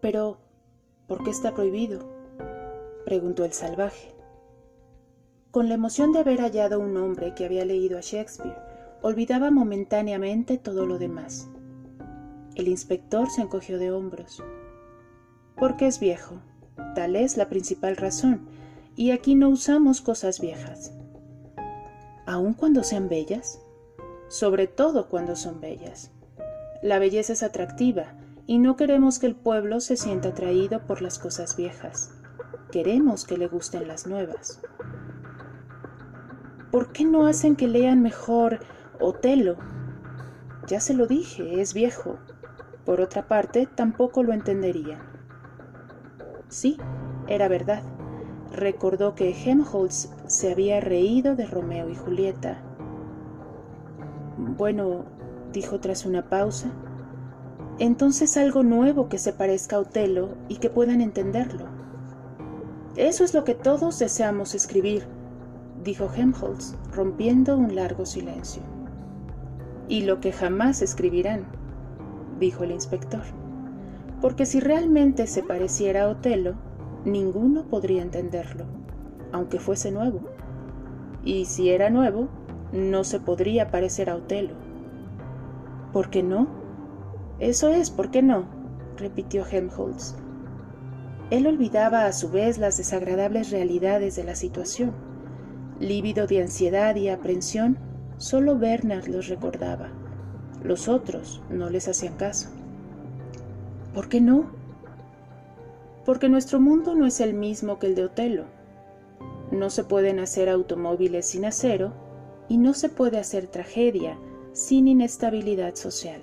Pero, 0.00 0.38
¿por 1.06 1.22
qué 1.22 1.30
está 1.30 1.54
prohibido? 1.54 2.08
preguntó 3.04 3.44
el 3.44 3.52
salvaje. 3.52 4.14
Con 5.50 5.68
la 5.68 5.74
emoción 5.74 6.12
de 6.12 6.20
haber 6.20 6.40
hallado 6.40 6.78
un 6.78 6.96
hombre 6.96 7.34
que 7.34 7.44
había 7.44 7.64
leído 7.64 7.98
a 7.98 8.02
Shakespeare, 8.02 8.56
olvidaba 9.02 9.50
momentáneamente 9.50 10.58
todo 10.58 10.86
lo 10.86 10.98
demás. 10.98 11.48
El 12.54 12.68
inspector 12.68 13.30
se 13.30 13.42
encogió 13.42 13.78
de 13.78 13.90
hombros. 13.90 14.42
Porque 15.56 15.86
es 15.86 15.98
viejo. 15.98 16.36
Tal 16.94 17.16
es 17.16 17.36
la 17.36 17.48
principal 17.48 17.96
razón, 17.96 18.48
y 18.96 19.10
aquí 19.10 19.34
no 19.34 19.48
usamos 19.48 20.00
cosas 20.00 20.40
viejas. 20.40 20.92
¿Aun 22.26 22.54
cuando 22.54 22.82
sean 22.82 23.08
bellas? 23.08 23.60
Sobre 24.28 24.66
todo 24.66 25.08
cuando 25.08 25.36
son 25.36 25.60
bellas. 25.60 26.10
La 26.82 26.98
belleza 26.98 27.32
es 27.32 27.42
atractiva, 27.42 28.14
y 28.50 28.58
no 28.58 28.74
queremos 28.74 29.20
que 29.20 29.28
el 29.28 29.36
pueblo 29.36 29.78
se 29.78 29.96
sienta 29.96 30.30
atraído 30.30 30.80
por 30.80 31.02
las 31.02 31.20
cosas 31.20 31.54
viejas. 31.56 32.18
Queremos 32.72 33.24
que 33.24 33.38
le 33.38 33.46
gusten 33.46 33.86
las 33.86 34.08
nuevas. 34.08 34.60
¿Por 36.72 36.90
qué 36.90 37.04
no 37.04 37.28
hacen 37.28 37.54
que 37.54 37.68
lean 37.68 38.02
mejor 38.02 38.58
Otelo? 38.98 39.54
Ya 40.66 40.80
se 40.80 40.94
lo 40.94 41.06
dije, 41.06 41.60
es 41.60 41.74
viejo. 41.74 42.18
Por 42.84 43.00
otra 43.00 43.28
parte, 43.28 43.68
tampoco 43.72 44.24
lo 44.24 44.32
entenderían. 44.32 45.00
Sí, 46.48 46.76
era 47.28 47.46
verdad. 47.46 47.84
Recordó 48.50 49.14
que 49.14 49.30
Helmholtz 49.30 50.10
se 50.26 50.50
había 50.50 50.80
reído 50.80 51.36
de 51.36 51.46
Romeo 51.46 51.88
y 51.88 51.94
Julieta. 51.94 52.60
Bueno, 54.36 55.04
dijo 55.52 55.78
tras 55.78 56.04
una 56.04 56.28
pausa, 56.28 56.72
entonces 57.80 58.36
algo 58.36 58.62
nuevo 58.62 59.08
que 59.08 59.16
se 59.16 59.32
parezca 59.32 59.76
a 59.76 59.80
Otelo 59.80 60.36
y 60.48 60.56
que 60.56 60.68
puedan 60.68 61.00
entenderlo. 61.00 61.64
Eso 62.94 63.24
es 63.24 63.32
lo 63.32 63.42
que 63.42 63.54
todos 63.54 63.98
deseamos 63.98 64.54
escribir, 64.54 65.06
dijo 65.82 66.10
Helmholtz, 66.14 66.76
rompiendo 66.92 67.56
un 67.56 67.74
largo 67.74 68.04
silencio. 68.04 68.62
Y 69.88 70.02
lo 70.02 70.20
que 70.20 70.30
jamás 70.30 70.82
escribirán, 70.82 71.46
dijo 72.38 72.64
el 72.64 72.72
inspector, 72.72 73.22
porque 74.20 74.44
si 74.44 74.60
realmente 74.60 75.26
se 75.26 75.42
pareciera 75.42 76.04
a 76.04 76.08
Otelo, 76.08 76.56
ninguno 77.06 77.64
podría 77.64 78.02
entenderlo, 78.02 78.66
aunque 79.32 79.58
fuese 79.58 79.90
nuevo. 79.90 80.20
Y 81.24 81.46
si 81.46 81.70
era 81.70 81.88
nuevo, 81.88 82.28
no 82.72 83.04
se 83.04 83.20
podría 83.20 83.70
parecer 83.70 84.10
a 84.10 84.16
Otelo. 84.16 84.52
¿Por 85.94 86.10
qué 86.10 86.22
no? 86.22 86.59
Eso 87.40 87.68
es, 87.70 87.90
¿por 87.90 88.10
qué 88.10 88.22
no? 88.22 88.44
repitió 88.96 89.46
Helmholtz. 89.46 90.14
Él 91.30 91.46
olvidaba 91.46 92.04
a 92.04 92.12
su 92.12 92.30
vez 92.30 92.58
las 92.58 92.76
desagradables 92.76 93.50
realidades 93.50 94.16
de 94.16 94.24
la 94.24 94.34
situación. 94.34 94.92
Lívido 95.78 96.26
de 96.26 96.42
ansiedad 96.42 96.94
y 96.96 97.08
aprensión, 97.08 97.78
solo 98.18 98.58
Bernard 98.58 99.06
los 99.06 99.28
recordaba. 99.28 99.88
Los 100.62 100.88
otros 100.88 101.40
no 101.48 101.70
les 101.70 101.88
hacían 101.88 102.16
caso. 102.16 102.50
¿Por 103.94 104.10
qué 104.10 104.20
no? 104.20 104.50
Porque 106.04 106.28
nuestro 106.28 106.60
mundo 106.60 106.94
no 106.94 107.06
es 107.06 107.20
el 107.20 107.32
mismo 107.32 107.78
que 107.78 107.86
el 107.86 107.94
de 107.94 108.04
Otelo. 108.04 108.44
No 109.50 109.70
se 109.70 109.84
pueden 109.84 110.18
hacer 110.18 110.50
automóviles 110.50 111.26
sin 111.26 111.46
acero 111.46 111.92
y 112.48 112.58
no 112.58 112.74
se 112.74 112.90
puede 112.90 113.18
hacer 113.18 113.46
tragedia 113.46 114.18
sin 114.52 114.88
inestabilidad 114.88 115.76
social. 115.76 116.22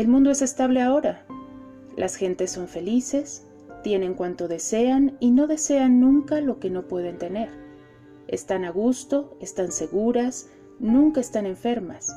El 0.00 0.08
mundo 0.08 0.30
es 0.30 0.40
estable 0.40 0.80
ahora. 0.80 1.26
Las 1.94 2.16
gentes 2.16 2.52
son 2.52 2.68
felices, 2.68 3.44
tienen 3.82 4.14
cuanto 4.14 4.48
desean 4.48 5.18
y 5.20 5.30
no 5.30 5.46
desean 5.46 6.00
nunca 6.00 6.40
lo 6.40 6.58
que 6.58 6.70
no 6.70 6.88
pueden 6.88 7.18
tener. 7.18 7.50
Están 8.26 8.64
a 8.64 8.70
gusto, 8.70 9.36
están 9.42 9.72
seguras, 9.72 10.48
nunca 10.78 11.20
están 11.20 11.44
enfermas, 11.44 12.16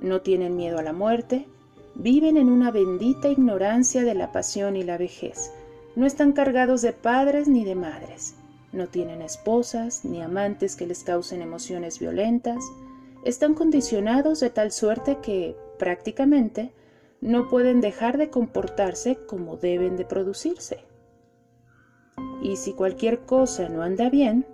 no 0.00 0.22
tienen 0.22 0.56
miedo 0.56 0.78
a 0.78 0.82
la 0.82 0.94
muerte, 0.94 1.46
viven 1.94 2.38
en 2.38 2.48
una 2.48 2.70
bendita 2.70 3.28
ignorancia 3.28 4.04
de 4.04 4.14
la 4.14 4.32
pasión 4.32 4.74
y 4.74 4.82
la 4.82 4.96
vejez, 4.96 5.52
no 5.96 6.06
están 6.06 6.32
cargados 6.32 6.80
de 6.80 6.94
padres 6.94 7.46
ni 7.46 7.62
de 7.62 7.74
madres, 7.74 8.36
no 8.72 8.86
tienen 8.86 9.20
esposas 9.20 10.02
ni 10.02 10.22
amantes 10.22 10.76
que 10.76 10.86
les 10.86 11.04
causen 11.04 11.42
emociones 11.42 11.98
violentas, 11.98 12.64
están 13.22 13.52
condicionados 13.52 14.40
de 14.40 14.48
tal 14.48 14.72
suerte 14.72 15.18
que, 15.20 15.54
prácticamente, 15.78 16.72
no 17.20 17.48
pueden 17.48 17.80
dejar 17.80 18.18
de 18.18 18.30
comportarse 18.30 19.16
como 19.26 19.56
deben 19.56 19.96
de 19.96 20.04
producirse. 20.04 20.84
Y 22.42 22.56
si 22.56 22.72
cualquier 22.72 23.20
cosa 23.20 23.68
no 23.68 23.82
anda 23.82 24.10
bien, 24.10 24.46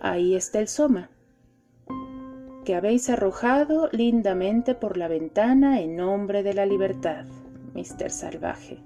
ahí 0.00 0.34
está 0.34 0.58
el 0.58 0.68
soma, 0.68 1.10
que 2.64 2.74
habéis 2.74 3.08
arrojado 3.08 3.88
lindamente 3.92 4.74
por 4.74 4.96
la 4.96 5.08
ventana 5.08 5.80
en 5.80 5.96
nombre 5.96 6.42
de 6.42 6.54
la 6.54 6.66
libertad, 6.66 7.24
Mister 7.74 8.10
Salvaje. 8.10 8.78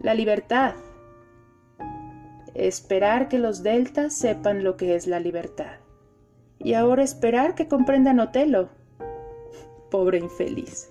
La 0.00 0.14
libertad. 0.14 0.74
Esperar 2.54 3.28
que 3.28 3.38
los 3.38 3.62
deltas 3.62 4.14
sepan 4.14 4.62
lo 4.62 4.76
que 4.76 4.94
es 4.94 5.06
la 5.06 5.20
libertad. 5.20 5.76
Y 6.58 6.74
ahora 6.74 7.02
esperar 7.02 7.54
que 7.54 7.68
comprendan 7.68 8.20
Otelo. 8.20 8.68
Pobre 9.90 10.18
infeliz. 10.18 10.90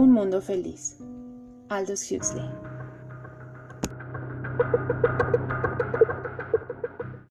Un 0.00 0.12
mundo 0.12 0.40
feliz. 0.40 0.96
Aldous 1.68 2.10
Huxley. 2.10 2.48